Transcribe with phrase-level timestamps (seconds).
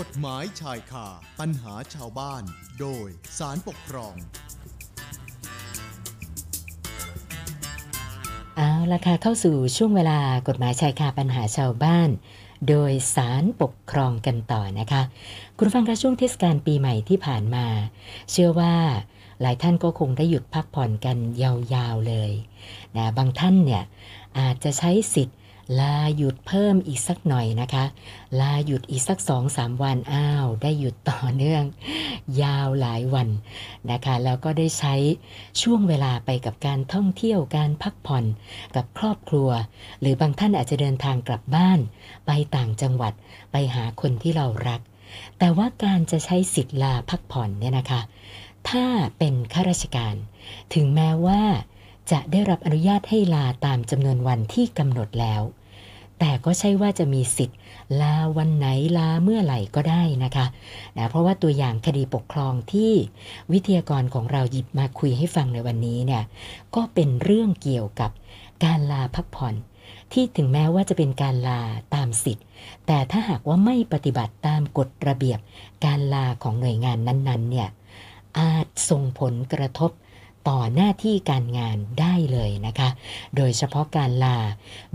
[0.00, 1.06] กฎหมายชายคา
[1.40, 2.42] ปัญหาชาวบ้าน
[2.80, 3.08] โดย
[3.38, 4.14] สารปกครอง
[8.56, 10.18] เอาละค่ะเข้าสู่ช่วงเวลา
[10.48, 12.08] กฎหมายชายคาปัญหาชาวบ้าน
[12.68, 15.02] โดยสารปกครองกันต่อนะคะ
[15.56, 17.66] คุณฟังคะช่วงเทศกาลปีใหม่ที่ผ่านมา
[18.30, 18.74] เชื่อว่า
[19.40, 22.32] หลายท่านก็คงได้หยุดพักผ่อนกันยาวๆเลย
[22.96, 23.84] นะบางท่านเนี่ย
[24.38, 25.38] อาจจะใช้สิทธิ์
[25.80, 27.84] ลาหยุดเพิ่มอีกสักหน่อยนะคะ
[28.40, 31.64] ลาหยุดอีกสักสองสามวันอ้าว ได้หยุดต่อเนื่อง
[32.42, 33.28] ยาวหลายวัน
[33.90, 34.94] นะคะ แล้วก็ได้ใช้
[35.62, 38.24] ช่วงเวลาไปกับการท่องเที่ยวการพักผ่อน
[38.76, 39.50] กับครอบครัว
[40.00, 41.78] หรือบางท่านอาจจะเดินทางกลับบ้าน
[42.26, 43.12] ไปต่างจังหวัด
[43.52, 44.80] ไปหาคนที่เรารัก
[45.38, 48.00] แต่ว่าการจะใช้สิทธิ์ลาพักผ่อนเนี่ยนะคะ
[48.68, 48.86] ถ้า
[49.18, 50.14] เป็นข้าราชการ
[50.74, 51.42] ถึงแม้ว่า
[52.10, 55.42] จะได้รับอนุญาตให้ลาตามจำนวนวันที่กำหนดแล้ว
[56.18, 57.58] แต่ก็ใช่ว่าจะมีสิทธิ์
[58.00, 58.66] ลาวันไหน
[58.98, 60.46] ลาเมื่อไหร่ก็ได้นะคะ
[60.96, 62.92] นะเพราะว่าตัวอย่างคดีปกครองที่
[63.52, 66.22] วิทยากรของเราหยิบมาคุยให้ฟังในวันนี้เนี่ย
[66.74, 68.10] ก็เป็นเรื่องเกี่ยวกับ
[68.64, 69.54] การลาพักผ่อน
[70.12, 71.60] ที่ถึงแม้ว่าจะเป็นการลา
[71.94, 72.44] ตามสิทธิ์
[72.86, 75.38] แต่ถ้าหากว่าไม่ปฏิบัติตามกฎระเบียบ
[75.84, 77.68] การลาของหน่วยงานนั้นๆเนี่ย
[78.38, 79.90] อาจส่งผลกระทบ
[80.48, 82.88] ต่อหน้าที่การงานได้เลยนะคะ
[83.36, 84.38] โดยเฉพาะการลา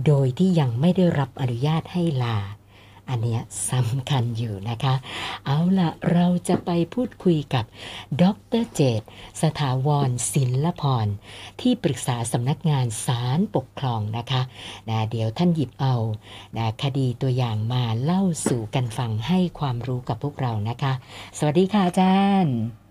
[0.05, 2.37] โดยที่ยังไม่ได้รับอนุญาตให้ลา
[3.11, 3.39] อันนี้
[3.71, 4.93] สำคัญอยู่นะคะ
[5.45, 7.65] เอาละเราจะไปพูดคุยกับ
[8.21, 8.23] ด
[8.61, 9.01] รเจต
[9.41, 11.07] สถาวรศิลพร
[11.61, 14.41] ที่ปรึกษาสำนักงานศาลปกครองนะคะ
[14.89, 15.95] นะเดี๋ยวท่านหยิบเอา
[16.57, 20.93] นะคดีตัวอย่างมาเล่าสู่กันฟังให้ความรู้กับพวกเรานะคะ
[21.37, 22.86] สวัสดีค่ะอาจารย์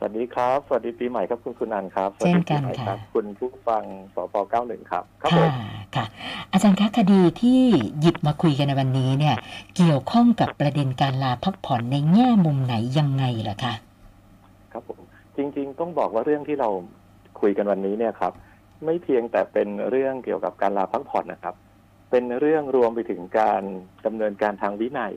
[0.00, 5.52] สวัสดีครับ สวัสดีปีใหม่ครับคุณคุณนันท์ครับสวัสเช่ดีนกันปีใหม่ค่ะครับคุณผู้ฟังสพ91 ครับ ครับผค่ะม
[5.96, 6.04] ค่ะ
[6.52, 7.60] อาจารย์คะคดีที่
[8.00, 9.36] หยิบมาคุยกันในวันนี้เนี่ย
[9.76, 13.74] เกี่ยวข้องกับประเด็นการลาพักผ่อนในแง่มุมไหนยังไงเหรอคะ
[14.72, 15.00] ครับผม
[15.36, 16.68] จริง ๆ ต้องบอกว่าเรื่องที่เรา
[17.40, 18.32] คุยกันวันนี้เนี่ยครับ
[18.84, 21.54] ไม่เพียงแต่เป็นเรื่องเกี่ยวกับการลาพักผ่อนนะครับ
[22.10, 23.62] เป็นเรื่องรวมไปถึงการ
[24.06, 25.14] ดำเนินการทางวินัย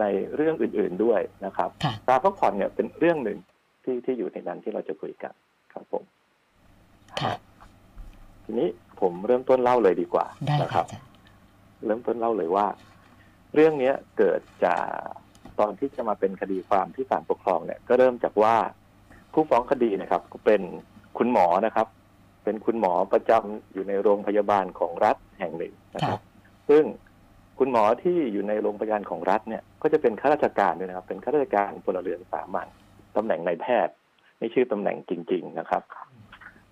[0.00, 0.04] ใน
[0.34, 3.38] เรื่องอื่น ๆด้วยนะครับค่ะลาพักผ่อนเนี่ยเป็นเรื่องหนึ่ง
[3.86, 5.32] ที่ที่อยู่ในนั้นที่เราจะคุยกัน
[5.72, 6.04] ครับผม
[7.20, 7.32] ค่ะ
[8.44, 8.68] ทีนี้
[9.00, 11.06] ผมเริ่มต้นเล่าเลยดีกว่าได้นะคค่ะรับอาจารย์
[11.86, 12.66] เริ่มต้นเล่าเลยว่า
[13.54, 14.84] เรื่องเนี้ยเกิดจาก
[15.58, 18.54] ตอนที่จะมาเป็นคดีความที่ศาลปกครองเนี่ย ก็เริ่มจากว่า
[19.32, 20.62] ผู้ฟ้องคดีนะครับ ก็เป็น
[21.18, 21.86] คุณหมอนะครับ
[22.44, 26.20] เป็นคุณหมอประจำอยู่ในโรงพยาบาลของรัฐแห่งหนึ่งนะครับ
[26.68, 26.84] ซึ่ง
[27.58, 32.68] คุณหมอที่อยู่ในโรงพยาบาลของรัฐเนี่ย ก็จะเป็นข้าราชการด้วยนะครับ เป็นข้าราชการพลเรือนสามัญ
[33.16, 33.94] ตำแหน่งนายแพทย์
[34.38, 35.82] ไม่ชื่อตำแหน่งจริง ๆ นะครับ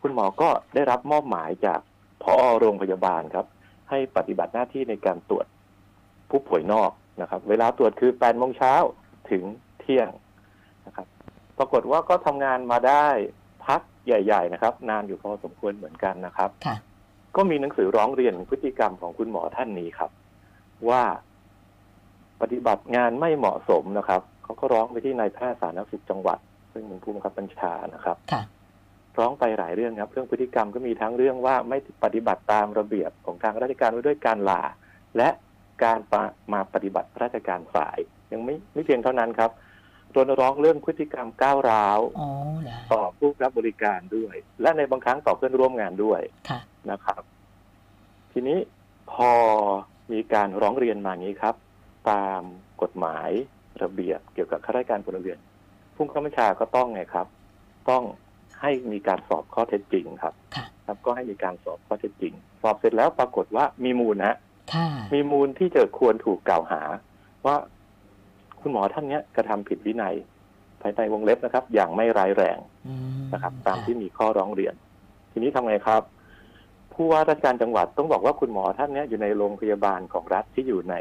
[0.00, 1.80] คุณหมอก็ได้รับมอบหมายจาก
[2.22, 3.46] พอโรงพยาบาลครับ
[3.90, 5.46] ให้ปฏิบัติหน้าที่ในการตรวจ
[6.30, 6.90] ผู้ป่วยนอก
[7.22, 8.74] นะครับ เวลาตรวจคือ8โมงเช้า
[9.30, 9.42] ถึง
[9.80, 10.08] เที่ยง
[10.86, 11.06] นะครับ
[11.58, 13.06] ปรากฏว่าก็ทำงานมาได้
[13.66, 16.76] พักใหญ่ ๆ นะครับ นานอยู่พอสมควรเหมือนกันนะครับค่ะ
[17.36, 20.10] ก็มีหนังสือร้องเรียนพฤติกรรมของคุณหมอท่านนี้ครับ
[20.88, 21.02] ว่า
[22.40, 26.38] ปฏิบัติงานไม่เหมาะสมนะครับ เขาก็ร้องไปที่นายแพทย์สาธารณสุขจังหวัด
[26.72, 28.42] ซึ่งเป็นผู้บังคับบัญชานะครับค่ะ
[29.18, 34.62] ร้องไปหลายเรื่องครับ เรื่องพฤติกรรมก็มีทั้งเรื่องว่าไม่ปฏิบัติตามระเบียบของทางราชการไว้ด้วยการลา
[35.16, 35.28] และ
[35.84, 36.22] การปะ
[36.52, 37.98] มาปฏิบัติราชการสาย
[38.32, 39.50] ยังไม่ไม่เพียงเท่านั้นครับ
[40.14, 42.28] รณรงค์เรื่องพฤติกรรมก้าวร้าวอ๋อ
[42.62, 47.22] เหรอต่อผู้รับบริการด้วย และในบางครั้งต่อเพื่อนร่วมงานด้วยค่ะนะครับ
[48.32, 48.58] ทีนี้
[49.12, 49.30] พอ
[50.12, 51.54] มีการร้องเรียนมาอย่างนี้ครับ
[52.10, 52.42] ตาม
[52.82, 53.30] กฎหมาย
[53.82, 55.38] ระเบียบเกี่ยวกับข้าราชการพลเรือน
[55.94, 57.26] ผู้ข้าราชการก็ต้องไงครับ
[57.90, 58.02] ต้อง
[58.60, 64.34] ให้มีการสอบข้อเท็จจริงครับค่ะครับก็ให้มีการสอบข้อเท็จจริง สอบเสร็จแล้วปรากฏว่ามีมูลนะ
[64.74, 66.80] ค่ะมีมูลที่จะควรถูกกล่าวหา
[67.46, 67.56] ว่า
[68.60, 70.14] คุณหมอท่านเนี้ยกระทำผิดวินัย
[70.80, 72.58] ภายในวงเล็บนะครับ อย่างไม่ร้ายแรง
[72.88, 74.74] อืมนะครับ ตามที่มีข้อร้องเรียน
[75.32, 76.02] ทีนี้ทำไงครับ
[76.94, 80.94] ผู้ว่าราชการจังหวัดต้องบอกว่าคุณหมอท่านเนี้ยอยู่ในโรงพยาบาลของรัฐที่อยู่ใน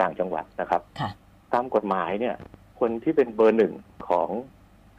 [0.00, 1.10] ต่างจังหวัดนะครับค่ะ
[1.54, 2.36] ตามกฎหมายเนี่ย
[2.80, 3.72] คนที่เป็นเบอร์หนึ่ง
[4.08, 4.28] ของ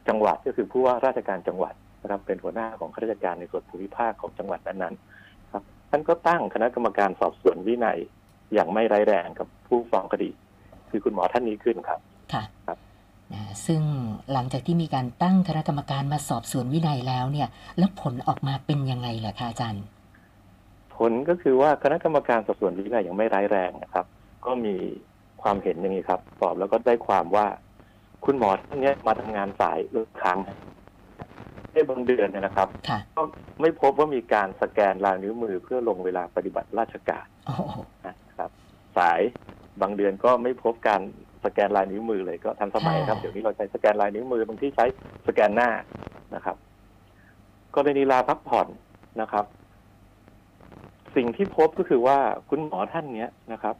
[0.08, 7.98] จังหวัดก็คือผู้ว่าราชการจังหวัดนะครับ เป็นหัวหน้าของข้าราชการในส่วนภูมิภาคของจังหวัดนั้นๆครับท่านก็ตั้งคณะกรรมการสอบสวนวินัย
[8.54, 10.30] อย่างไม่ร้ายแรงกับผู้ฟ้องคดี
[10.90, 12.00] คือคุณหมอท่านนี้ขึ้นครับ
[12.32, 12.78] ค่ะครับ
[13.32, 13.82] นะซึ่ง
[14.32, 17.48] หลังจากที่มีการตั้งคณะกรรมการมาสอบสวนวินัยแล้วเนี่ย
[17.78, 19.84] แล้วผลออกมาเป็นยังไงล่ะคะอาจารย์
[20.96, 24.06] ผลก็คือว่าคณะกรรมการสอบสวนวินัยอย่างไม่ร้ายแรงนะครับ
[24.46, 24.74] ก็มี
[25.42, 27.46] ความเห็นอย่างนี้ครับ สอบแล้วก็ได้ความว่า
[28.24, 30.38] คุณหมอท่านเนี้ยมาทำงานสายเลือกครั้ง
[31.72, 33.22] ในบางเดือนเนยนะครับค่ะก็
[33.60, 38.50] ไม่พบว่ามีการสแกนลายนิ้วมือเพื่อลงเวลาปฏิบัติราชการโอ้โหนะครับ
[38.98, 39.20] สาย
[39.80, 41.00] บางเดือนก็ไม่พบการ
[41.44, 44.86] สสแกนลายนิ้วมือเลยก็ทันสมัยครับค่ะเดี๋ยวนี้เราใช้สแกนลายนิ้วมือบางที่ใช้
[45.26, 45.70] สแกนหน้า
[46.34, 46.56] นะครับ
[47.74, 48.68] กรณีลาพักผ่อน
[49.20, 49.44] นะครับ
[51.16, 52.18] สิ่งที่พบก็คือว่า
[52.48, 53.76] คุณหมอท่านเนี้ยนะครับ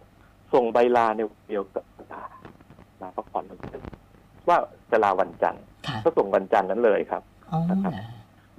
[0.52, 2.22] ส่งใบลาในวันเดียวกับลา
[3.02, 3.44] ลาพักผ่อน
[4.48, 4.58] ว่า
[4.90, 7.92] จะลาวันจันทร์ค่ะก็ส่งวันจันทร์นั้นเลยครับอ๋อนะครับ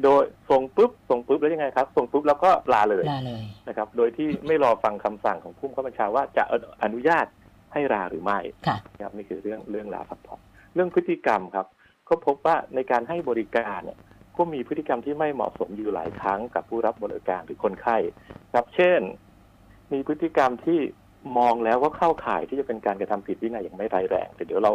[0.04, 6.44] โดยส่งปุ๊บส่งปุ๊บแล้วยังไงครับ ส่งปุ๊บแล้วก็ลาเลยลาเลยนะครับ โดยที่ไม่รอฟังคำสั่งของผู้บังคับบัญชาว่าจะ
[6.84, 7.25] อนุญาต
[7.74, 10.39] ให้ลาหรือไม่ค่ะนะครับนี่คือเรื่องเรื่องลาพักผ่อน
[10.74, 11.68] เรื่องพฤติกรรมครับ
[12.10, 14.00] ก็พบว่าในการให้บริการเนี่ย
[14.38, 17.98] ก็มีพฤติกรรมที่ไม่เหมาะสมอยู่หลายครั้งกับผู้รับบริการหรือคนไข้
[18.54, 19.00] ครับ เช่น
[19.94, 20.80] มีพฤติกรรมที่
[21.38, 24.71] มองแล้วว่าเข้าข่ายที่จะเป็นการกระทำผิดวินัยอย่างไม่ร้ายแรงแต่เดี๋ยวเรา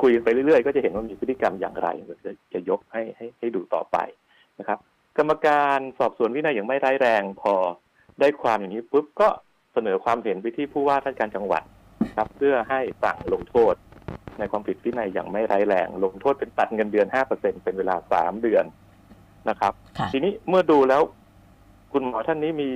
[0.00, 1.88] คุยไปเรื่อยๆ ก็จะเห็นว่ามีพฤติกรรมอย่างไร
[2.24, 3.96] จะจะยกให้ให้ให้ดูต่อไป
[4.58, 4.78] นะครับ
[5.18, 7.54] กรรมการสอบสวนวินัยอย่างไม่ร้ายแรง พอ
[8.20, 9.28] ได้ความอย่างนี้ปุ๊บก็
[9.72, 11.62] เสนอความเห็นไปที่ผู้ว่าราชการจังหวัด
[12.16, 13.74] ครับ เพื่อให้สั่งลงโทษ
[14.38, 18.64] ในความผิดวินัยอย่างไม่ร้ายแรง ลงโทษเป็นตัดเงินเดือนห้าเปอร์เซ็นเป็นเวลาสามเดือน
[19.48, 21.02] นะครับค่ะทีนี้เมื่อดูแล้ว
[21.92, 22.70] คุณหมอท่านนี้มี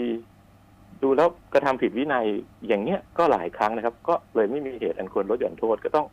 [1.02, 2.26] ดูแล้วกระทำผิดวินัย
[2.69, 6.06] อย่างเนี้ยก็หลายครั้งนะครับ ก็เลยไม่มีเหตุอันควรลดหย่อนโทษก็ต้อง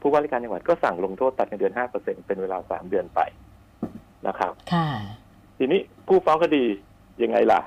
[0.00, 3.20] ผู้ว่าราชการจังหวัดก็สั่งลงโทษตัดเงินเดือนห้าเปอร์เซ็นเป็นเวลาสามเดือนไป
[4.26, 4.88] นะครับค่ะ
[5.58, 6.64] ทีนี้ผู้ฟ้องคดี
[7.22, 7.60] ยังไงล่ะ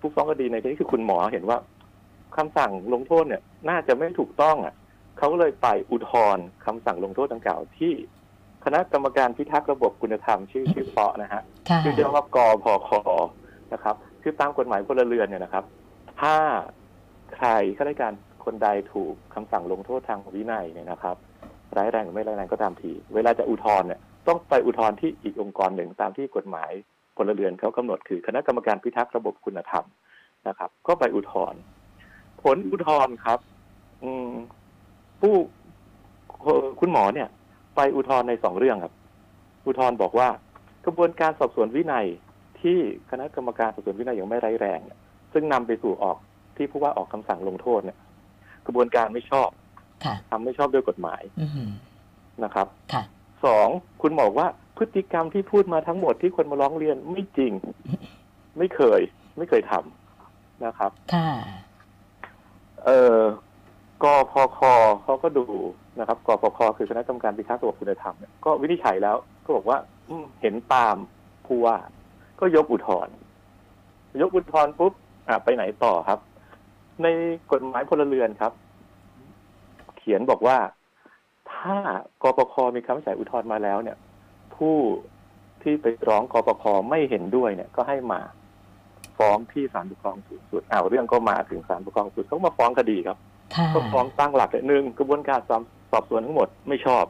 [0.00, 1.58] ผู้ฟ้องคดีในที่นี้คือคุณหมอเห็นว่า
[2.36, 4.74] คำสั่งลงโทษเนี่ย น่าจะไม่ถูกต้องอะ
[5.18, 7.92] เขาก็เลยไปอุทธรณ์คำสั่งลงโทษดังกล่าวที่
[8.64, 12.90] คณะกรรมการพิทักษ์ระบบคุณธรรมชื่อชื่อเพาะนะฮะค่ะชื่อเรียกว่ากพค
[13.72, 15.64] นะครับ คือตามกฎหมายพลเรือนเนี่ยนะครับ
[16.20, 16.34] ถ้า
[17.34, 18.12] ใครข้าราชการ
[18.44, 21.16] คนใดถูกคำสั่งลงโทษทางวินัยเนี่ยนะครับ
[21.76, 26.70] ร้ายแรงหรือไม่ร้ายแรงก็ตามที เวลาจะอุทธรณ์เนี่ยต้องไปอุทธรณ์ที่อีกองค์กรหนึ่งตามที่กฎหมาย
[27.16, 29.84] พลเรือนเขากำหนดคือคณะกรรมการพิทักษ์ระบบคุณธรรม
[30.48, 31.60] นะครับ ก็ไปอุทธรณ์
[32.42, 33.38] ผลอุทธรณ์ครับ
[34.02, 34.30] อืม
[35.20, 35.34] ผู้
[36.80, 37.28] คุณหมอเนี่ย
[37.76, 38.94] ไปอุทธรณ์ในสองเรื่องครับ
[39.66, 40.28] อุทธรณ์บอกว่า
[40.86, 42.06] กระบวนการสอบสวนวินัย
[42.60, 42.78] ที่
[43.10, 44.98] คณะกรรมการสอบสวนวินัยอย่างไม่ร้ายแรงเนี่ย
[45.38, 46.18] ซึ่งนำไปสู่ออก
[46.56, 47.98] ที่ผู้ว่าออกคำสั่งลงโทษเนี่ย
[48.66, 49.48] กระบวนการไม่ชอบ
[50.04, 51.70] ค่ะทำไม่ชอบด้วยกฎหมายอืม
[52.44, 53.02] นะครับค่ะ
[53.44, 53.68] สอง
[54.02, 54.46] คุณบอกว่า
[54.78, 57.52] พฤติกรรมที่พูดมาทั้งหมดที่คนมาร้องเรียนไม่จริง
[58.58, 59.00] ไม่เคย
[59.38, 61.30] ไม่เคยทำนะครับค่ะ
[62.84, 63.20] เออ
[64.04, 64.58] กพค
[65.02, 65.46] เขาก็ดู
[65.98, 70.96] นะครับกพคคือคณะกรรมการพิทักษ์ระบบคุณธรรมเนี่ยก็วินิจฉัยแล้ว ก็บอกว่าอืมเห็นตาม
[71.46, 71.76] ผู้ว่า
[72.40, 73.14] ก็ยกอุทธรณ์
[74.22, 74.92] ยกอุทธรณ์ปุ๊บ
[75.28, 76.18] อะไปไหนต่อครับ
[77.02, 77.06] ใน
[77.52, 78.52] กฎหมายพลเรือนครับ
[79.98, 80.58] เขียนบอกว่า
[81.52, 81.76] ถ้า
[82.22, 83.96] กปคมีคำวินิจฉัยอุทธรณ์มาแล้วเนี่ย
[84.56, 84.76] ผู้
[85.62, 88.20] ที่ไปร้องกปคไม่เห็นด้วยเนี่ย ก็ให้มา
[89.18, 93.18] ฟ้องที่ศาลปกครองสูงสุดอ้าวเรื่องก็มาถึงศาลปกครองสูงสุดเขามาฟ้องคดีครับ
[93.54, 97.04] ค่ะก็ฟ้องตั้งหลักเลยหนึ่งกระบวนการสอบสอบสวนทั้งหมดไม่ชอบ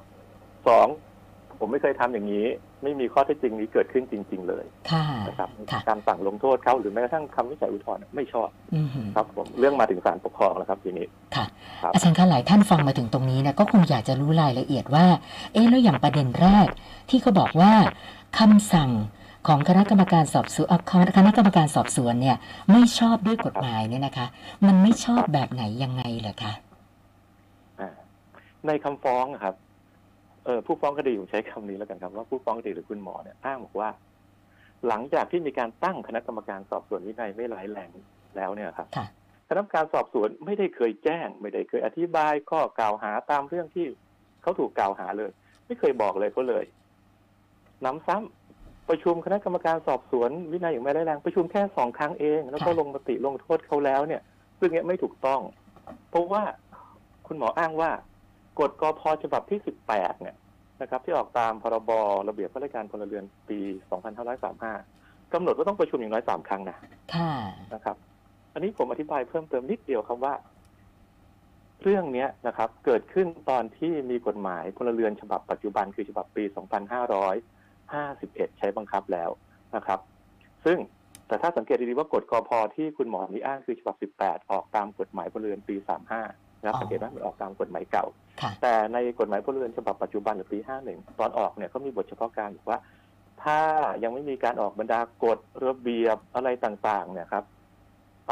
[0.69, 0.87] สอง
[1.59, 2.47] ผมไม่เคยทำอย่างนี้
[2.83, 11.47] ไม่มีข้อเท็จจริงนี้เกิดขึ้นจริง ๆ เลยค่ะนะครับค่ะการสั่งลงโทษเขาหรือแม้กระทั่งคำวินิจฉัยอุทธรณ์ไม่ชอบอืมครับผมเรื่องมาถึงศาลปกครองแล้วครับทีนี้ค่ะ
[11.83, 15.07] ครับอาจารย์คะหลายท่านฟังมาถึงตรงนี้เนี่ยก็คงอยากจะรู้รายละเอียดว่า
[15.53, 16.69] เอ๊ะแล้วอย่างประเด็นแรก
[17.11, 17.73] ที่เขาบอกว่า
[18.39, 18.91] คำสั่ง
[19.47, 22.37] ของคณะกรรมการสอบสวนเอ่อคณะคณะกรรมการสอบสวนเนี่ย
[22.73, 24.27] ไม่ชอบด้วยกฎหมายเนี่ยนะคะ
[24.67, 26.53] มันไม่ชอบแบบไหนยังไงเหรอคะ
[27.81, 27.91] อ่า
[28.67, 29.55] ในคำฟ้องอะครับ
[30.49, 33.89] เออผู้ฟ้องคดีผมใช้คำนี้แล้วกันครับว่าผู้ฟ้องคดีหรือคุณหมอเนี่ยอ้างบอกว่า
[34.89, 37.91] หลังจากที่มีการตั้งคณะกรรมการสอบสวนวินัยไม่ร้ายแรง
[38.37, 39.07] แล้วเนี่ยครับค่ะ
[39.49, 43.87] คณะกรรมการสอบสวนไม่ได้เคยแจ้ง ไม่ได้เคยอธิบายข้อกล่าวหาตามเรื่องที่
[44.43, 45.31] เขาถูกกล่าวหาเลย
[45.67, 46.65] ไม่เคยบอกเลยเขาเลย
[47.85, 54.23] น้ำซ้ำประชุมคณะกรรมการสอบสวนวินัยอย่างไม่ร้ายแรงประชุมแค่สองครั้งเอง แล้วก็ค่ะลงมติลงโทษเขาแล้วเนี่ย
[54.59, 55.41] ซึ่งเนี้ยไม่ถูกต้อง
[56.11, 56.43] เพราะว่า
[57.27, 57.91] คุณหมออ้างว่า
[58.61, 59.59] กฎกพฉบับที่
[59.91, 60.37] 18 เนี่ย
[60.83, 61.91] นะครับที่ออกตามพรบ
[62.29, 63.61] ระเบียบข้าราชการพลเรือนปี
[64.47, 66.77] 2535กำหนดว่าต้องประชุมอย่างน้อยสามครั้งนะ
[67.15, 67.33] ค่ะ
[67.75, 67.97] นะครับ
[68.55, 70.35] อันนี้ผมอธิบายเพิ่มเติมนิดเดียวครับว่า
[71.83, 76.45] เรื่องเนี้ยนะครับ เกิดขึ้นตอนที่มีกฎหมายพลเรือนฉบับปัจจุบันคือฉบับปี
[77.31, 79.31] 2551 ใช้บังคับแล้ว
[79.77, 80.01] นะครับ
[80.65, 80.79] ซึ่ง
[81.27, 85.77] แต่ถ้าสังเกตดีๆว่ากฎกพที่คุณหมอนี้อ้างคือฉบับ 18 ออกตามกฎหมายพลเรือนปี
[86.15, 88.07] 35 นะครับอ๋อสังเกตว่ามันออกตามกฎหมายเก่า
[88.41, 92.79] ค่ะแต่ในกฎหมายพลเรือนฉบับปัจจุบันหรือปี 51 ตอนออกเนี่ยก็มีบทเฉพาะการบอกว่า
[93.43, 93.61] ถ้า
[94.03, 97.45] ยังไม่มีการออกบรรดากฎระเบียบอะไรต่างๆ เนี่ยครับ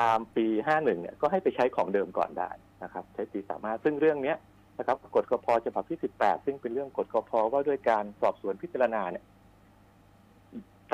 [0.01, 2.51] ตามปี 51 เนี่ยก็ให้ไปใช้ของเดิมก่อนได้
[2.83, 4.37] นะครับ ใช้ปี35ซึ่งเรื่องเนี้ย
[4.79, 9.25] นะครับกฎกพฉบับที่ 18 ซึ่งเป็นเรื่องกฎกพว่าด้วยการสอบสวนพิจารณาเนี่ย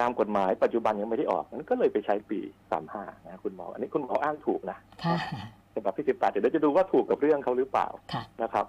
[0.01, 2.41] ตามกฎหมายปัจจุบันยังไม่ได้ออกนั้นก็เลยไปใช้ปี
[2.83, 5.17] 35 นะคุณหมอ อันนี้คุณหมออ้างถูกนะค่ะ
[5.75, 8.67] ฉบับที่ 18 เดี๋ยวเราจะดูว่าถูกกับเรื่องเขาหรือเปล่าค่ะนะครับ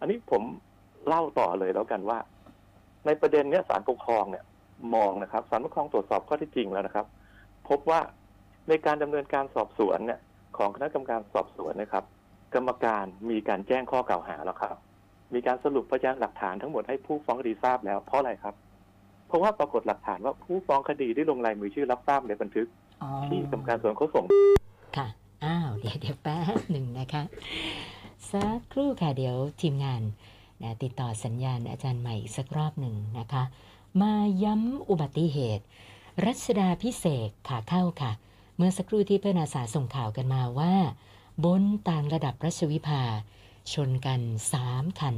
[0.00, 0.42] อันนี้ผม
[1.06, 2.18] เล่าต่อเลยแล้วกันว่า
[3.06, 4.44] ในประเด็นเนี้ยศาลปกครองเนี่ย
[4.94, 7.06] มองนะครับศาลปกครองตรวจสอบข้อเที่จริงแล้วนะครับ
[7.68, 8.00] พบว่า
[8.68, 10.20] ในการดำเนินการสอบสวนเนี่ย
[10.56, 12.04] ของคณะกรรมการสอบสวนนะครับ
[12.54, 14.76] กรรมการมีการแจ้งข้อกล่าวหาแล้วครับ
[15.34, 18.54] มีการสรุปพยานหลักฐานทั้งหมดให้ผู้ฟ้องคดีทราบแล้วเพราะอะไรครับ
[19.28, 22.66] เพราะว่าปรากฏหลักฐานว่าผู้ฟ้องคดีได้ลงลายมือชื่อรับทราบในบันทึก
[23.02, 24.24] อ๋อที่กรรมการสวนเขาส่ง
[24.96, 25.06] ค่ะ
[25.44, 27.22] อ้าวเดี๋ยวเดี๋ยวแป๊บหนึ่งนะคะ
[28.30, 30.02] สักครู่ค่ะเดี๋ยวทีมงาน
[30.62, 33.42] นะติดต่อสัญญาณอาจารย์ใหม่อีกสักรอบหนึ่งนะคะ
[34.00, 35.64] มาย้ำอุบัติเหตุ
[36.26, 38.12] รัชดาพิเศษขาเข้าค่ะ
[38.56, 40.74] เมื่อสักครู่ที่เพื่อนอาสาส่งข่าวกันมาว่า
[41.44, 43.02] บนต่างระดับรัชวิภา
[43.72, 44.20] ชนกัน
[44.60, 45.16] 3 คัน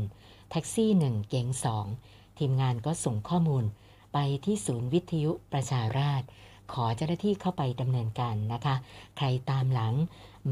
[0.50, 1.48] แท็กซี่ 1 เก๋ง
[1.94, 3.64] 2 ทีมงานก็ส่งข้อมูล
[4.12, 6.26] ไปที่ศูนย์วิทยุประชาราษฎร
[6.74, 8.74] ขอเจ้าหน้าที่เข้าไปดำเนินการนะคะ
[9.16, 9.94] ใครตามหลัง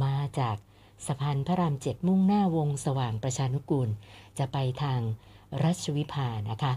[0.04, 0.56] มาจาก
[1.06, 3.88] สะพานพระรามเจ็ดมุ่งหน้าวงสว่างประชานุกูล
[4.38, 5.00] จะไปทาง
[5.64, 6.72] รัชวิภานะคะ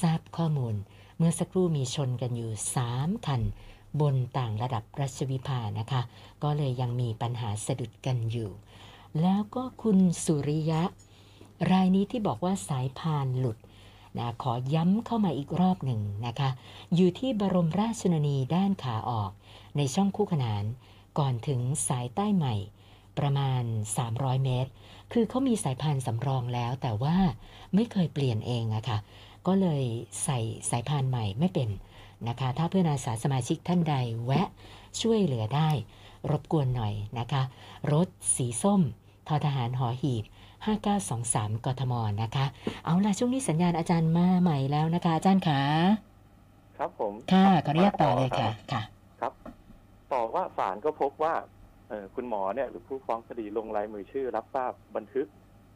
[0.00, 0.74] ทราบข้อมูล
[1.16, 2.50] เมื่อสักครู่มีชนกันอยู่
[2.88, 3.42] 3 คัน
[4.00, 6.02] บนต่างระดับรัชวิภานะคะ
[6.42, 8.50] ก็เลยยังมีปัญหาสะดุดกันอยู่
[9.20, 10.82] แล้วก็คุณสุริยะ
[11.70, 13.56] รายนี้ที่บอกว่าสายพานหลุด
[14.16, 16.50] นะขอย้ำเข้ามาอีกรอบหนึ่งนะคะ
[16.94, 19.30] อยู่ที่บรมราชชนนีด้านขาออก
[19.76, 20.64] ในช่องคู่ขนาน
[21.18, 22.54] ก่อนถึงสายใต้ใหม่
[23.18, 23.62] ประมาณ
[24.04, 24.70] 300 เมตร
[25.12, 27.16] คือเขามีสายพานสำรองแล้ว แต่ว่า
[27.74, 28.98] ไม่เคยเปลี่ยนเองอะค่ะ
[29.46, 29.82] ก็เลย
[30.24, 30.38] ใส่
[30.70, 31.68] สายพานใหม่ไม่เป็น
[32.28, 33.94] นะคะ ถ้าเพื่อนอาสาสมาชิกท่านใด
[34.26, 34.48] แวะ
[35.00, 35.70] ช่วยเหลือได้
[36.30, 37.42] รบกวนหน่อยนะคะ
[37.92, 38.80] รถสีส้ม
[39.26, 40.24] ทอทหารหอหีบ
[40.66, 42.46] 5923 กทมนะคะ
[42.84, 45.60] เอาล่ะช่วงนี้สัญญาณอาจารย์มาใหม่แล้วนะคะ อาจารย์ขา
[46.78, 48.82] ครับผมค่ะขออนุญาตต่อเลยค่ะค่ะ
[49.20, 49.32] ครับ
[50.12, 51.34] ต่อว่าศาลก็พบว่า
[51.88, 55.26] เอ่อคุณหมอเนี่ยหรือผู้ฟ้องคดีลงลายมือชื่อ รับทราบบันทึก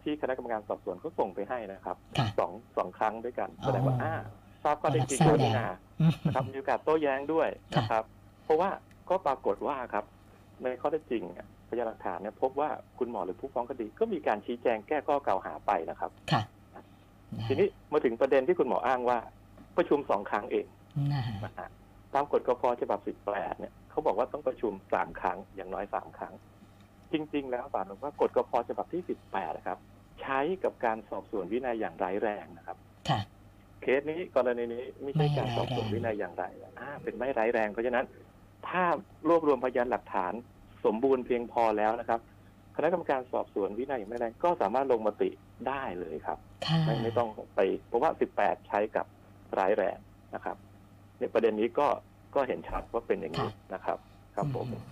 [0.03, 4.15] ที่คณะกรรมการสอบสวนเขาส่งไปให้นะครับค่ะสองสองครั้งด้วยกันอ๋อแสดงว่าอ่า
[4.65, 5.79] ทราบข้อเท็จจริงรับทราบด้วยแล้วนะ
[6.27, 8.05] นะครับมีโอกาสโต้แย้งด้วยนะครับ
[8.45, 8.71] เพราะว่า
[9.11, 10.05] ก็ปรากฏว่าครับ
[10.63, 16.43] ในข้อเท็จจริงเนี่ย พยานหลักฐานเนี่ยพบว่าคุณหมอหรือผู้ฟ้องคดีก็มีการชี้แจงแก้ข้อกล่าวหาไปนะครับ ค่ะ
[17.49, 19.19] ทีนี้มาถึงประเด็นที่คุณหมออ้างว่า
[19.77, 20.67] ประชุมสองครั้งเอง
[21.13, 21.69] นะฮะนะฮะ
[22.15, 26.35] ตามกฎกพฉบับ18เนี่ยเขาบอกว่าต้องประชุมสามครั้งอย่างน้อยสามครั้ง
[27.13, 29.79] จริง ๆ แล้วศาลบอกว่ากฎกพฉบับที่18นะครับ
[30.21, 32.77] ใช้กับการสอบสวนวินัยอย่างร้ายแรงนะครับ
[33.09, 33.21] ค่ะ
[33.83, 36.45] เคสนี้กรณีนี้ไม่ใช่การสอบสวนวินัยอย่างไร
[36.81, 38.05] อ่าเป็นไม่ร้ายแรงเพราะฉะนั้น
[38.69, 38.83] ถ้า
[39.29, 40.33] รวบรวมพยานหลักฐาน
[40.85, 42.21] สมบูรณ์เพียงพอแล้วนะครับ
[42.77, 45.29] คณะกรรมการสอบสวนวินัยอย่างไม่แรงก็สามารถลงมติ
[45.69, 49.07] ได้เลยครับค่ะไม่ไม่ต้องไป เพราะว่า 18 ใช้กับ
[49.59, 49.99] ร้ายแรง
[50.35, 50.57] นะครับ
[51.19, 51.87] ในประเด็นนี้ก็
[52.35, 53.99] ก็เห็นชัดว่าเป็นอย่างนี้นะครับ
[54.37, 54.83] ครับผมอืม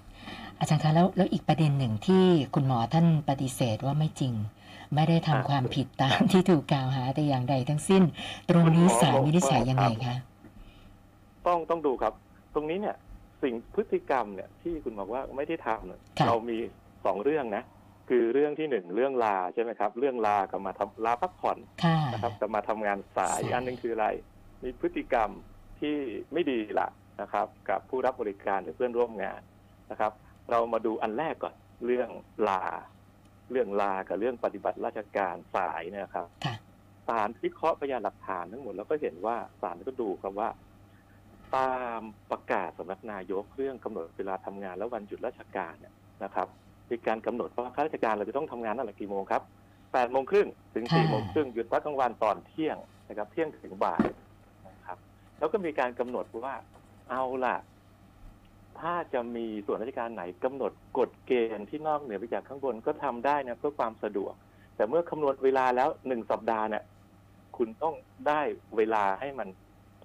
[0.59, 4.35] อาจารย์คะแล้วแล้วอีกประเด็นหนึ่งที่คุณหมอท่านปฏิเสธว่าไม่จริง
[4.95, 8.03] ไม่ได้ทำอะความผิดตามที่ถูกกล่าวหาแต่อย่างใดทั้งสิ้น
[8.49, 10.17] ตรงนี้คุณหมอศาลวินิจฉัยบอกว่ายังไงคะ
[11.47, 12.13] ต้องต้องดูครับ
[12.55, 12.97] ตรงนี้เนี่ย
[13.43, 16.59] สิ่งพฤติกรรมเนี่ยที่คุณบอกว่าไม่ได้ทำเนี่ยค่ะ เรามี
[17.05, 17.65] สองเรื่องนะ
[18.09, 24.09] คือเรื่องที่หนึ่งเรื่องลาใช่ไหมครับ เรื่องลากับมาทำลาพักผ่อนค่ะ นะครับกับมาทำงานสายสายอันหนึงคืออะไร
[24.65, 25.31] มีพฤติกรรม
[25.81, 25.97] ที่
[26.33, 26.89] ไม่ดีละ
[27.23, 29.41] นะครับ กับผู้รับบริการหรือเพื่อนร่วมงาน
[29.91, 30.13] นะครับ
[30.51, 31.55] เรามาดูอันแรกก่อน
[31.87, 32.09] เรื่อง
[32.49, 32.65] ลา
[33.51, 36.55] เรื่องลากับเรื่องปฏิบัติราชการสายเนยนะครับ ค่ะ
[37.09, 40.49] ศาลวิเคราะห์พยานหลักฐานทั้งหมดแล้วก็เห็นว่าศาลก็ดูครับว่า
[41.57, 46.47] ตามประกาศสำนักนายกเรื่องกำหนดเวลาทำงานและวันหยุดราชการเนี่ยนะครับ
[46.91, 49.43] มีการกำหนดว่าข้าราชการเราจะต้องทำงานตั้งแต่กี่โมงครับ
[49.93, 52.77] แปดโมงครึ่งถึงสี่โมงครึ่งหยุดพักกลางวันตอนเที่ยง
[53.09, 54.07] นะครับ เที่ยงถึงบ่าย
[54.69, 54.99] นะครับ
[55.39, 56.55] แล้วก็มีการกำหนดว่า
[57.11, 57.57] เอาล่ะ
[58.81, 64.35] ถ้าจะมีส่วนราชการไหนกำหนดกฎเกณฑ์ที่นอกเหนือไปจากข้างบนก็ทำได้นะเพื่อความสะดวก
[64.77, 66.85] แต่เมื่อคำนวณเวลาแล้วหนึ่งสัปดาห์เนี่ย
[67.57, 67.95] คุณต้อง
[68.29, 68.41] ได้
[68.77, 69.49] เวลาให้มัน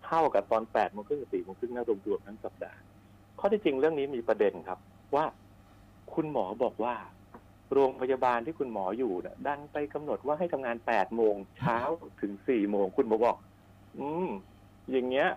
[0.06, 2.80] เท่ากับตอนแปดโมงครึ่งกับสี่โมงครึ่งนะรวมๆทั้งสัปดาห์
[3.40, 4.80] ข้อที่จริงเรื่องนี้มีประเด็นครับ
[5.16, 5.26] ว่า
[6.14, 6.96] คุณหมอบอกว่า
[7.74, 11.78] โรงพยาบาลที่คุณหมออยู่เนี่ยดันไปกำหนดว่าให้ทำงานแปดโมงเช้า
[12.22, 13.38] ถึงสี่โมงคุณหมอบอก
[14.00, 14.30] อืม
[14.92, 15.28] อย่างเงี้ย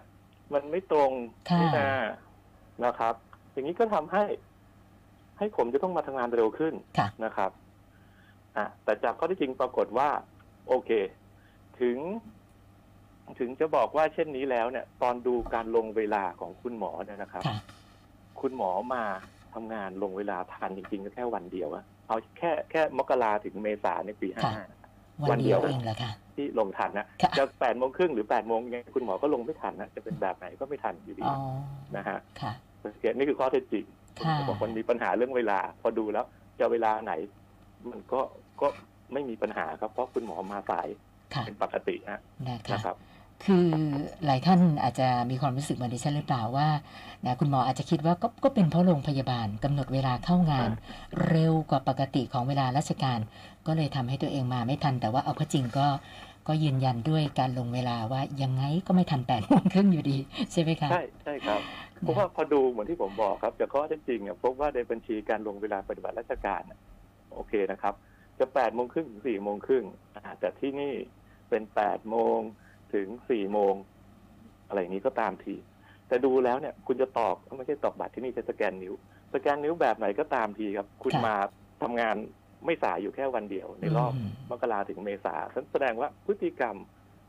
[0.52, 1.12] มันไม่ตรง
[1.50, 1.90] ค่ะนี่นา
[2.84, 3.14] นะครับ
[3.52, 4.24] อย่างนี้ก็ทำให้
[5.38, 7.50] ให้ผมจะต้องมาทำงานเร็วขึ้นค่ะนะครับ
[8.56, 10.08] อะแต่จากข้อที่จริงปรากฏว่า
[10.68, 10.90] โอเค
[11.80, 11.96] ถึง
[13.38, 17.58] ถึงจะบอกว่าเช่นนี้แล้วเนี่ย ตอนดูการลงเวลาของคุณหมอเนี่ยนะครับ ค่ะ
[18.40, 19.04] คุณหมอมา
[19.54, 24.66] ทำงานลงเวลาทันจริงๆก็แค่วันเดียวอะเอาแค่แค่มกราถึงเมษาในปีห้าค่ะ
[25.30, 31.36] วันเดียวเองเหรอคะ ที่ลงทันนะค่ะ จะแปดโมงครึ่งหรือแปดโมงยังไงคุณหมอก็ลงไม่ทันนะจะเป็นแบบไหนก็ไม่ทันอยู่ดีอ๋อ
[31.96, 32.52] นะฮะค่ะ
[33.16, 33.84] นี่คือข้อเท็จจริง
[34.16, 36.24] ผมค่ะจะบอกมันมีปัญหาเรื่องเวลา พอดูแล้ว
[36.60, 37.12] จะเวลาไหน
[37.90, 38.20] มันก็
[38.60, 38.68] ก็
[39.12, 40.88] ไม่มีปัญหาครับเพราะคุณหมอมาสาย
[41.34, 42.96] ค่ะ เป็นปกติฮะนะคะ นะครับ
[43.44, 43.68] คือ
[44.24, 46.68] หลายท่านอาจจะมีความรู้สึกเหมือนดิฉันหรือเปล่าว่า
[47.26, 50.70] นะคุณหมออาจจะคิดว่าก็ก็เป็นเพราะโรงพยาบาลกำหนดเวลาเข้างาน
[51.28, 53.18] เร็วกว่าปกติของเวลาราชการ
[53.66, 55.86] ก็เลยทำให้ตัวเองมาไม่ทัน แต่ว่าเอาเข้อจริงก็
[56.48, 60.18] ก็ยืนยันด้วยการลงเวลาว่ายังไงก็ไม่ทันแปดโมงครึ่งอยู่ดี
[60.52, 61.60] ใช่ไหมคะใช่ใช่ครับ
[62.00, 66.78] เพราะว่าพอดูเหมือนที่ผมบอกครับจากข้อเท็จจริงเนี่ยพบว่าในบัญชีการลงเวลาปฏิบัติราชการน่ะ
[67.34, 67.94] โอเคนะครับ
[68.38, 69.84] จะแปดโมงครึ่งถึงสี่โมงครึ่ง
[70.16, 70.94] อ่าแต่ที่นี่
[71.48, 72.38] เป็นแปดโมง
[72.94, 73.74] ถึงสี่โมง
[74.68, 75.54] อะไรอย่างนี้ก็ตามที
[76.08, 78.94] แต่ดูแล้วเนี่ย คุณจะตอกไม่ใช่ตอกบัตรที่นี่จะสแกนนิ้ว
[79.34, 81.34] สแกนนิ้วแบบไหนก็ตามทีครับ คุณค่ะมา
[81.82, 82.16] ทำงาน
[82.64, 85.34] ไม่สายอยู่แค่วันเดียว ในรอบอืมมกราถึงเมษา
[85.72, 86.76] แสดงว่าพฤติกรรม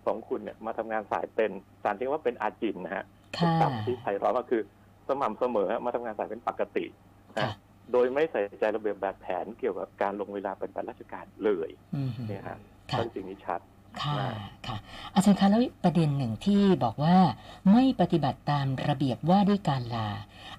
[0.06, 1.52] ของคุณเนี่ยมาทำงานสายเป็น
[1.84, 4.62] สารที่ว่าเป็นอาจินนะฮะเป็นค่ะศัพท์ที่ไพเราะก็คือ
[5.08, 6.86] สม่ำเสมอมาทำงานสายเป็นปกติ
[7.38, 7.56] ค่ะนะ
[7.92, 12.58] โดยไม่ใส่ใจระเบียบแบบแผนเกี่ยวกับการลงเวลาเป็นบัตรราชการเลยอืมเนี่ยฮะ
[12.92, 13.62] ค่ะก็สิ่งนี้ชัด
[14.04, 14.30] ค่ะว่า
[14.68, 14.78] ค่ะ
[15.14, 17.18] อาจารย์คะแล้วประเด็นหนึ่งที่บอกว่า
[17.72, 20.08] ไม่ปฏิบัติตามระเบียบว่าด้วยการลา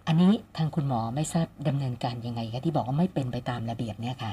[0.06, 4.32] อันนี้ทางคุณหมอไม่ทราบดำเนินการยังไงคะที่บอกว่าไม่เป็นไปตามระเบียบเนี่ยค่ะ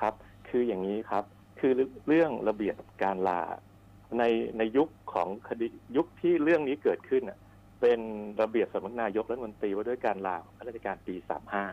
[0.00, 0.14] ครับ
[0.48, 1.24] คืออย่างนี้ครับ
[1.60, 1.72] คือ
[2.06, 3.40] เรื่องระเบียบการลา
[4.18, 4.24] ใน
[4.58, 7.38] ในยุคของคดียุคที่เรื่องนี้เกิดขึ้นน่ะ
[7.80, 8.00] เป็น
[8.42, 11.64] ระเบียบสำนักนายกรัฐมนตรีว่าด้วยการลาของข้าราชการปีสามห้า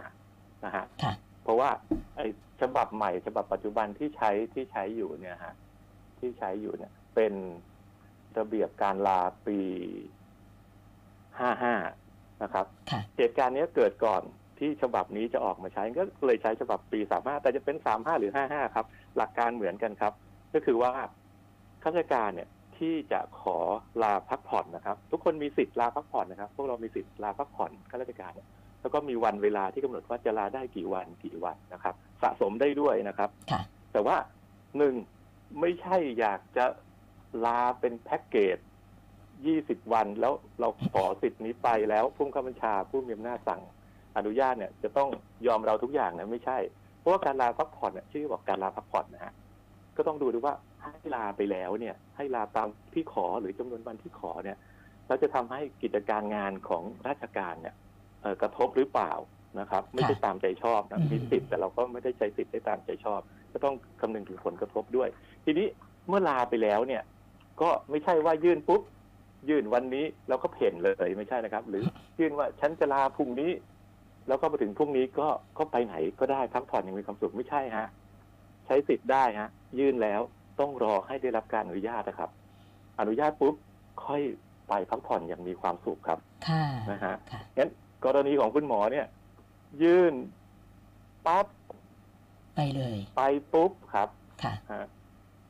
[0.65, 1.13] นะฮะค่ะ
[1.43, 1.69] เพราะว่า
[2.15, 2.25] ไอ้
[2.61, 5.53] ฉบับใหม่ฉบับปัจจุบันที่ใช้ที่ใช้อยู่เนี่ยฮะ
[6.19, 7.33] ที่ใช้อยู่เนี่ย เป็น
[8.37, 9.59] ระเบียบการลาปี
[11.39, 11.75] ห้าห้า
[12.43, 14.21] นะครับค่ะเหตุการณ์เนี้ยเกิดก่อน
[14.59, 18.85] ที่ฉบับนี้จะออกมาใช้ก็เลยใช้ฉบับปีสามห้าแต่จะเป็นสามห้าหรือห้าห้าครับ
[19.17, 20.13] หลักการเหมือนกันครับ
[20.53, 20.91] ก็คือว่า
[21.83, 23.57] ข้าราชการเนี่ยที่จะขอ
[24.03, 28.47] ลาพักผ่อนนะครับ ทุกคนมีสิทธิ์ลาพักผ่อนนะครับ พวกเรามีสิทธิ์ลาพักผ่อนข้าราชการเนี่ย
[28.81, 33.61] แล้วก็มีวันเวลาที่กำหนดว่าจะลาได้กี่วันกี่วันนะครับ สะสมได้ด้วยนะครับค่ะ
[33.93, 34.15] แต่ว่า
[34.77, 34.95] หนึ่ง
[35.59, 36.65] ไม่ใช่อยากจะ
[37.45, 38.57] ลาเป็นแพ็กเกจ
[39.45, 43.61] ยี่สิบวันแล้วเราขอสิทธิ์นี้ไปแล้วผู้บังคับบัญชาผู้มีอำนาจสั่ง
[44.17, 45.09] อนุญาตเนี่ย จะต้อง
[45.47, 46.57] ยอมเราทุกอย่างนะไม่ใช่
[46.99, 49.33] เพราะว่าการลาพักผ่อนเนี่ยชื่อบอกการลาพักผ่อนนะฮะ
[49.97, 54.57] ก็ต้องดูดูว่าให้ลาไปแล้วเนี่ย ให้ลาตามที่ขอหรือจำนวนวันที่ขอเนี่ย
[55.07, 57.75] เราจะทำให้กิจการงานของราชการเนี่ย
[58.21, 59.13] เอ่อกระทบหรือเปล่า
[59.59, 63.21] นะครับ ไม่ใช่ตามใจชอบนะมีสิทธิ์แต่เราก็ไม่ได้ใช้สิทธิ์ได้ตามใจชอบ
[63.53, 65.09] ก็ต้องคำนึงถึงผลกระทบด้วย
[65.49, 65.67] ทีนี้
[66.07, 67.03] เมื่อลาไปแล้วเนี่ย
[67.61, 68.81] ก็ไม่ใช่ว่ายื่นปุ๊บ
[69.49, 71.83] ยื่นวันนี้แล้วก็เพ่นเลยไม่ใช่นะครับ หรือ
[72.19, 73.51] ยื่นว่าฉันจะลาพรุ่งนี้
[74.27, 77.87] แล้วก็มาถึงพรุ่งนี้ก็ก็ไปไหนก็ได้พักผ่อนอย่างมีความสุขไม่ใช่ฮะ
[78.65, 80.21] ใช้สิทธิ์ได้ฮะ ยื่นแล้ว
[80.59, 82.29] ต้องรอให้ได้รับการอนุญาตนะครับ
[82.99, 83.55] อนุญาตปุ๊บ
[84.05, 84.21] ค่อย
[84.67, 87.69] ไปพักผ่อนอย่างมีความสุขครับค่ะนะฮะค่ะงั้น
[88.05, 89.05] กรณีของคุณหมอเนี่ย
[89.83, 90.13] ยื่น
[91.25, 91.45] ปั๊บ
[92.55, 93.21] ไปเลย ไป
[93.53, 94.09] ปุ๊บครับ
[94.43, 94.85] ค่ะฮะ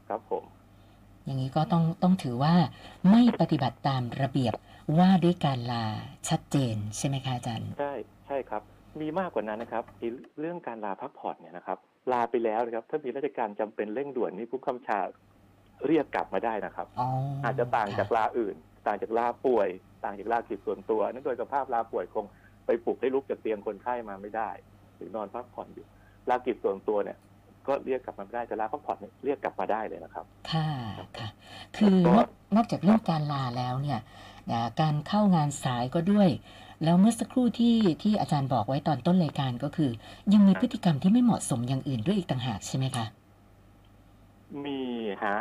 [0.07, 0.43] ครับผม
[1.25, 2.53] อย่างนี้ก็ต้องต้องถือว่า
[3.11, 4.53] ไม่ปฏิบัติตามระเบียบ
[4.99, 5.85] ว่าด้วยการลา
[6.29, 7.93] ชัดเจนใช่ไหมคะอาจารย์ใช่
[8.27, 8.61] ใช่ครับ
[9.01, 11.77] มีมากกว่านั้นนะครับไอ้เรื่องการลาพักผ่อนเนี่ยนะครับ
[12.11, 14.99] ลาไปแล้วนะครับ ถ้ามีราชการจำเป็นเร่งด่วนนี่ผู้กำชา
[15.85, 17.07] เรียกกลับมาได้นะครับอ๋อ
[17.43, 18.55] อาจจะต่างจากค่ะลาอื่น
[18.87, 19.67] ต่างจากลาป่วย
[20.03, 22.25] ต่างจากลากิจส่วนตัวนั่นโดยสภาพลาป่วยคง
[22.65, 24.49] ไปปลุกให้ลุกจากเตียงคนไข้มาไม่ได้
[24.95, 25.85] หรือนอนพักผ่อนอยู่
[26.29, 27.17] ลากิจส่วนตัวเนี่ย
[27.67, 30.69] ก็เรียกกลับมาไม่ได้แต่ลาพักผ่อนเนี่ยเรียกกลับมาได้เลยนะครับ ค่ะ
[31.17, 31.27] ค่ะ
[31.77, 33.99] คือนอกนอกจากเรื่องการลาแล้วเนี่ย
[34.51, 36.29] นะการเข้างานสายก็ด้วย
[36.83, 39.91] แล้วเมื่อสักครู่ที่ที่อาจารย์บอกไว้ตอนต้นรายการก็คือ
[40.33, 43.05] ยังมีพฤติกรรมที่ไม่เหมาะสมอย่างอื่นด้วยอีกต่างหากใช่ไหมคะ
[44.65, 44.81] มี
[45.23, 45.37] ฮะ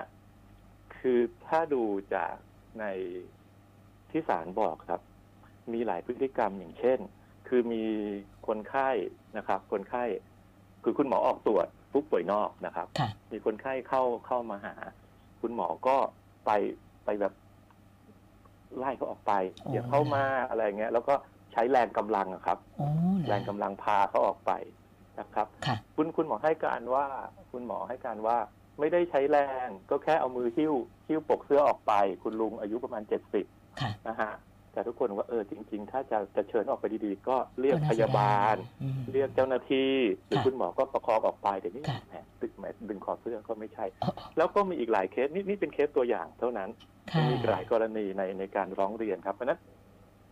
[0.97, 1.83] คือถ้าดู
[2.15, 2.35] จาก
[2.81, 2.85] ใน
[4.11, 5.01] ที่ศาลบอกครับ
[5.73, 6.99] มีหลายพฤติกรรมอย่างเช่น
[7.49, 7.85] คือมี
[8.47, 8.91] คนไข้
[9.37, 10.05] นะครับ คนไข้
[10.83, 14.75] คือคุณหมอออกตรวจ ผู้ป่วยนอกนะครับค่ะมีคนไข้เข้าเข้ามาหา
[15.41, 15.97] คุณหมอก็
[16.47, 16.51] ไป
[17.05, 17.33] ไปแบบ
[18.79, 19.33] ไล่เขาออกไป
[19.65, 21.15] อ๋ออย่าเข้ามาอะไรเงี้ย แล้วก็
[21.53, 24.53] ใช้แรงกำลังอะครับโอ้เหอแรงกำลังพาเขาออกไป
[25.21, 27.07] นะครับค่ะคุณคุณหมอให้การว่า
[27.53, 28.37] คุณหมอให้การว่า
[28.79, 30.75] ไม่ได้ใช้แรงก็แค่เอามือหิ้ว
[31.09, 33.47] หิ้วปกเสื้อออกไป คุณลุงอายุประมาณเจ็ดสิบ
[33.81, 34.33] ค่ะนะฮะ
[34.77, 39.93] แต่ทุกคนว่าเออจริง ๆ ถ้าจะจะเชิญออกไปดีๆ ก็เรียกก็น่พยาบาลอืมเรียกเจ้าหน้าที่
[40.27, 46.71] หรือค่ะคุณหมอก็ประคองออกไปแต่นี่ค่ะแหมดึงแหมดึงคอเสื้อก็ไม่ใช่อ๋อแล้วก็มีอีกหลายเคสนี่นี่เป็นเคสตัวอย่างเท่านั้น
[47.13, 49.61] ค่ะมีอีกหลายกรณีในในการร้องเรียนครับเพราะฉะนั้น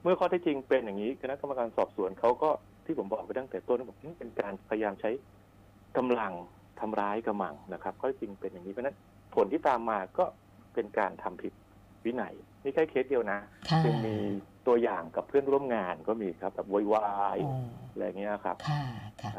[0.03, 2.51] เมื่อข้อเท็จจริงเป็นอย่างนี้คณะกรรมการสอบสวนเขาก็
[2.85, 5.11] ที่ผมบอกไปตั้งแต่ต้นบอกนี่เป็นการพยายามใช้
[5.97, 6.33] กำลัง
[6.81, 8.97] ทำร้ายกำลังนะครับ ข้อเท็จจริงเป็นอย่างนี้เพราะฉะนั้น
[9.35, 10.25] ผลที่ตามมาก็
[10.75, 11.53] เป็นการทำผิด
[12.05, 13.39] วินัย นี่แค่เคสเดียวนะ
[13.71, 14.17] ค่ะจึงมี
[14.67, 17.53] ตัวอย่างกับเพื่อนร่วมงานก็มีครับแบบโวยวายโอ้
[17.93, 18.83] อะไรเงี้ยครับ ค่ะ
[19.23, 19.33] ค่ะ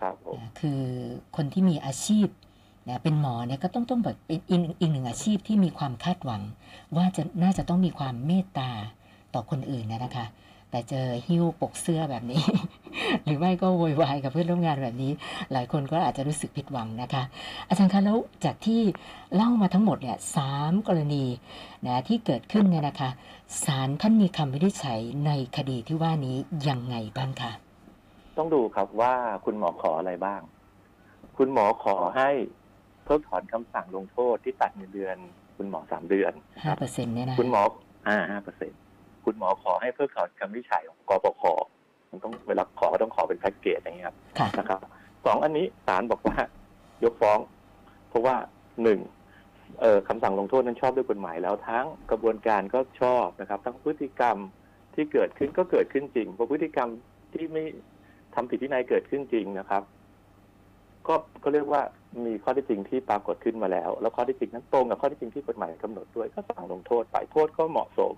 [0.00, 0.82] ครับผมคือ
[1.36, 2.28] คนที่มีอาชีพ
[2.88, 6.42] นะเป็นหมอเนี่ยก็ต้องต้องแบบเป็นอีกอีกหนึ่งอาชีพที่มีความคาดหวัง
[6.96, 8.70] ว่าจะน่าจะต้องมีความเมตตา
[9.34, 10.26] ต่อคนอื่นนะนะคะ
[10.70, 12.42] แต่เจอหิ้วปกเสื้อแบบนี้
[13.24, 15.12] หรือไม่ก็โวยวายกับเพื่อนร่วมงานแบบนี้
[15.52, 17.22] หลายคนก็อาจจะรู้สึกผิดหวังนะคะ
[17.68, 18.80] อาจารย์คะแล้วจากที่
[19.34, 21.24] เล่ามาทั้งหมดเนี่ยสามกรณี
[21.86, 23.10] นะที่เกิดขึ้นเนี่ยนะคะ
[23.64, 26.36] ศาลท่านมีคำวินิจฉัยในคดีที่ว่านี้
[26.68, 27.52] ยังไงบ้างคะ
[28.38, 30.40] ต้องดูครับว่าคุณหมอขออะไรบ้าง
[31.36, 32.30] คุณหมอขอให้
[33.04, 35.16] เพิกถอนคำสั่งลงโทษที่ตัดเงินเดือน
[35.56, 37.62] คุณหมอสามเดือนนะคห้ารับเปอร์เซ็นต์เนี่ยนะคุณหมอ
[38.08, 38.72] อ่าห้าเปอร์เซ็น
[39.24, 41.42] คุณหมอขอให้เพิกถอนคำวินิจฉัยของกปค
[42.10, 44.80] มันต้องเวลาขอก็ต้องขอเป็นแพ็กเกจอย่างเงี้ยครับค่ะนะครับ
[45.26, 46.36] สองอันนี้ศาลบอกว่า
[47.04, 47.38] ยกฟ้อง
[48.08, 48.34] เพราะว่า
[48.82, 49.00] หนึ่ง
[49.80, 54.36] เอ่อคำสั่งลงโทษนั้นชอบด้วยกฎหมายแล้วทั้งกระบวนการก็ชอบนะครับ ทั้งพฤติกรรม
[54.94, 56.88] ที่เกิดขึ้นก็เกิดขึ้นจริงเพราะพฤติกรรม
[57.32, 57.64] ที่ไม่
[58.34, 59.82] ทำผิดที่นายเกิดขึ้นจริงนะครับ
[61.08, 61.82] ก็ก็เรียกว่า
[62.24, 68.16] มีข้อที่จริงที่ปรากฏขึ้นมาแล้ว แล้วข้อที่จริงนั้นตรงกับข้อที่จริงที่กฎหมายกำหนดด้วยก็สั่งลงโทษไปโทษก็เหมาะสม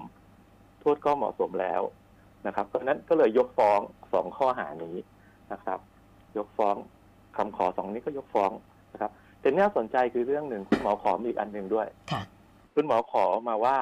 [0.80, 1.82] โทษก็เหมาะสมแล้ว
[2.46, 3.80] นะครับ เพราะฉะนั้นก็เลยยกฟ้อง
[4.12, 4.96] สองข้อหานี้
[5.52, 5.78] นะครับ
[6.36, 6.74] ยกฟ้อง
[7.36, 8.50] คำขอสองนี้ก็ยกฟ้อง
[8.92, 12.22] นะครับแต่น่าสนใจคือเรื่องหนึ่งคุณหมอขอมีอีกอันหนึ่งด้วยค่ะ
[12.74, 13.76] คุณหมอขอมาว่า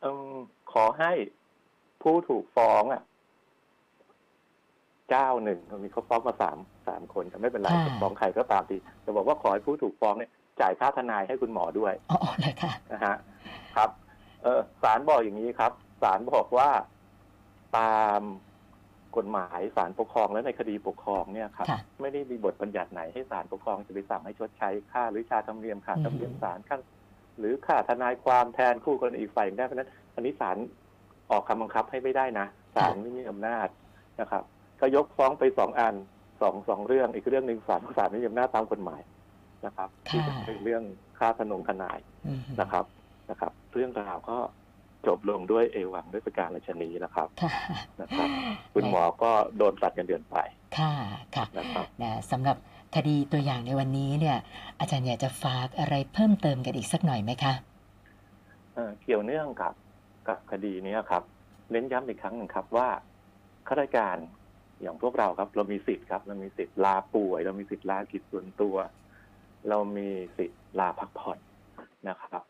[0.00, 0.34] เอม
[0.72, 1.12] ขอให้
[2.02, 3.02] ผู้ถูกฟ้องอะ
[5.10, 10.30] เจ้าหนึ่งมีเขาฟ้องมาสามสามคนแต่ไม่เป็นไรค่ะจะฟ้องใครก็ตามทีแต่บอกว่าขอให้ผู้ถูกฟ้องเนี่ย
[10.60, 13.16] จ่ายค่าทนายให้คุณหมอด้วยอ๋อเลยค่ะนะฮะ
[13.76, 13.90] ครับ
[14.42, 16.68] เออศาลบอกอย่างนี้ครับศาลบอกว่า
[17.78, 18.20] ตาม
[19.16, 26.78] กฎหมายศาลปกครองและในคดีปกครองเนี่ยครับ ค่ะ ไม่ได้มีบทบัญญัติไหนให้ศาลปกครองจะไปสั่งให้ชดใช้ค่าหรือชาธรรมเนียมค่าอืมธรรมเนียมศาลค่า
[27.38, 30.56] หรือค่าทนายความแทนคู่กรณีอีกฝ่ายหนึ่งได้เพราะฉะนั้นอันนี้ศาล
[31.30, 33.68] ออกคำบังคับให้ไม่ได้นะศาลไม่มีอำนาจ
[34.20, 34.42] นะครับ
[34.80, 35.94] ก็ยกฟ้องไปสองอัน
[36.40, 39.00] สองสองเรื่องอีกเรื่องหนึ่งศาลศาลไม่มีอำนาจตามกฎหมาย
[39.66, 40.82] นะครับที่ค่ะ เป็นเรื่อง
[41.18, 42.84] ค่าทนงทนาย อืม นะครับ
[43.30, 44.38] นะครับ เรื่องราวก็
[45.08, 47.52] จบลงด้วยเอวังด้วยประการราชนีนะครับค่ะ
[48.00, 48.28] นะครับ
[48.74, 50.36] คุณหมอก็โดนตัดเงินเดือนไป
[50.78, 50.92] ค่ะ
[51.36, 52.56] ค่ะนะครับนะสำหรับ
[52.94, 54.38] คดีตัวอย่างในวันนี้เนี่ย
[54.80, 57.54] อาจารย์อยากจะฝากอะไรเพิ่มเติมกันอีกสักหน่อยไหมคะ
[58.74, 59.74] เอ่อเกี่ยวเนื่องกับ
[60.28, 61.22] กับคดีนี้ครับ
[61.70, 62.88] เน้นย้ำอีกครั้งหนึ่งครับว่า
[63.68, 64.16] ข้าราชการ
[64.80, 68.76] อย่างพวกเราครับ เรามีสิทธิ์ครับ เรามีสิทธิ์ลาป่วย เรามีสิทธิ์ลากิจส่วนตัว
[69.68, 71.38] เรามีสิทธิ์ลาพักผ่อน
[72.08, 72.42] นะครับ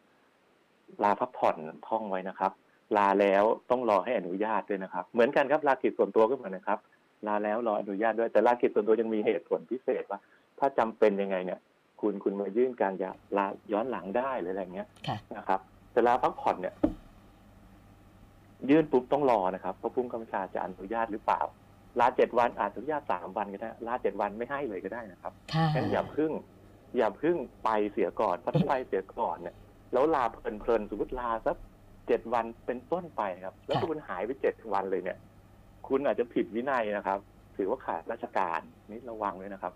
[1.03, 1.57] ลาพักผ่อน
[1.89, 2.53] ท่องไว้นะครับ
[2.97, 6.79] ลาแล้วต้องรอให้อนุญาตด้วยนะครับ เหมือนกันครับลากิจส่วนตัวก็เหมือนนะครับ
[7.27, 10.21] ลาแล้วรออนุญาตด้วยแต่ลากิจส่วนตัวยังมีเหตุผลพิเศษว่า
[10.59, 11.61] ถ้าจำเป็นยังไงเนี่ย
[12.01, 15.61] คุณคุณมายื่นการยาลาย้อนหลังได้หรืออะไรเงี้ยค่ะนะครับ
[15.93, 16.75] แต่ลาพักผ่อนเนี่ย
[18.71, 21.41] ยื่นปุ๊บต้องรอนะครับเพราะผู้กำกับชาจะอนุญาตหรือเปล่า
[22.01, 26.33] ลาเจ็ดวันอาจจะอนุญาตสามวันก็ได้ลาเจ็ดวันไม่ให้เลยก็ได้นะครับค่ะงั้นอย่าพึ่ง
[26.97, 29.55] อย่าพึ่งไปเสียก่อนเพราะถ้าไปเสียก่อนเนี่ย
[29.95, 30.25] แล้วลา
[30.61, 31.57] เพลินๆสมมติลาสัก
[32.09, 35.19] เจ็ดวันเป็นต้นไปครับ แล้วคุณหายไปเจ็ดวันเลยเนี่ย
[35.89, 37.19] คุณอาจจะผิดวินัยนะครับ
[37.57, 39.73] ถือว่าขาดราชการนี่ระวังเลยนะครับ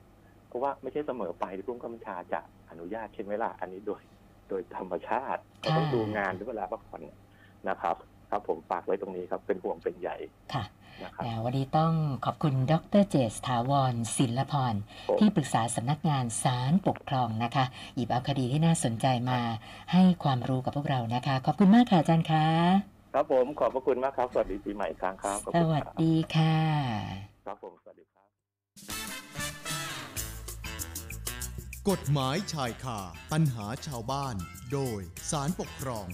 [0.48, 4.02] เพราะว่าไม่ใช่เสมอไปที่ผู้กำกับชาจะอนุญาตเช่นเวลาอันนี้โดย
[4.48, 7.02] โดยธรรมชาติเราต้องดูงานด้วยเวลาพักผ่อน
[7.68, 7.96] นะครับ
[8.30, 10.10] ครับผมฝากไว้ตรงนี้ครับเป็นห่วงเป็นใย
[10.54, 10.64] ค่ะ
[11.04, 11.92] นะครับนะวันนี้ต้อง
[12.24, 14.74] ขอบคุณดรเจษฐาวรศิลพร
[15.08, 19.40] ผมที่ปรึกษาสำนักงานศาลปกครองนะคะ หยิบเอาคดีที่น่าสนใจมา
[19.92, 22.46] ให้ความรู้กับพวกเรานะคะ ขอบคุณมากค่ะอาจารย์คะ
[23.14, 26.56] ครับผมขอบพระคุณมากครับ สวัสดีปีใหม่อีกครั้งครับขอบสคุณวัสครับดีค่ะ
[27.46, 28.28] ครับผมสวัสดีครับ
[31.90, 33.00] กฎหมายชายคา
[33.32, 34.36] ปัญหาชาวบ้าน
[34.72, 36.08] โดยสารปกครอง